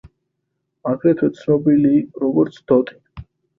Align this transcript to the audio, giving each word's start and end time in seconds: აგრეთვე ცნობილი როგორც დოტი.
აგრეთვე 0.91 1.29
ცნობილი 1.41 1.93
როგორც 2.25 2.61
დოტი. 2.75 3.01